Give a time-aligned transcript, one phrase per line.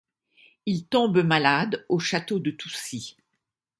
[0.65, 3.15] Il tombe malade au château de Toucy.